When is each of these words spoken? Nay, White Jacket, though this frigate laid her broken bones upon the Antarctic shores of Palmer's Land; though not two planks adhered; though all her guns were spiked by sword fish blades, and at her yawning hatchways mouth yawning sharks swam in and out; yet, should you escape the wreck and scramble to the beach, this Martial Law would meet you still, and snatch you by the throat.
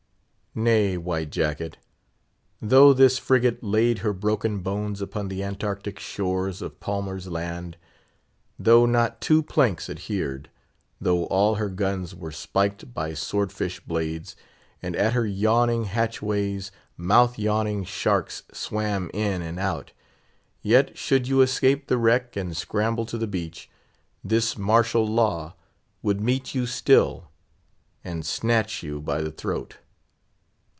Nay, 0.53 0.97
White 0.97 1.29
Jacket, 1.29 1.77
though 2.61 2.91
this 2.91 3.17
frigate 3.17 3.63
laid 3.63 3.99
her 3.99 4.11
broken 4.11 4.59
bones 4.59 5.01
upon 5.01 5.29
the 5.29 5.41
Antarctic 5.41 5.97
shores 5.97 6.61
of 6.61 6.81
Palmer's 6.81 7.29
Land; 7.29 7.77
though 8.59 8.85
not 8.85 9.21
two 9.21 9.41
planks 9.41 9.89
adhered; 9.89 10.49
though 10.99 11.23
all 11.27 11.55
her 11.55 11.69
guns 11.69 12.13
were 12.13 12.33
spiked 12.33 12.93
by 12.93 13.13
sword 13.13 13.53
fish 13.53 13.79
blades, 13.79 14.35
and 14.81 14.93
at 14.97 15.13
her 15.13 15.25
yawning 15.25 15.85
hatchways 15.85 16.69
mouth 16.97 17.39
yawning 17.39 17.85
sharks 17.85 18.43
swam 18.51 19.09
in 19.13 19.41
and 19.41 19.57
out; 19.57 19.93
yet, 20.61 20.97
should 20.97 21.29
you 21.29 21.39
escape 21.39 21.87
the 21.87 21.97
wreck 21.97 22.35
and 22.35 22.57
scramble 22.57 23.05
to 23.05 23.17
the 23.17 23.25
beach, 23.25 23.69
this 24.21 24.57
Martial 24.57 25.07
Law 25.07 25.55
would 26.01 26.19
meet 26.19 26.53
you 26.53 26.65
still, 26.65 27.31
and 28.03 28.25
snatch 28.25 28.83
you 28.83 28.99
by 28.99 29.21
the 29.21 29.31
throat. 29.31 29.77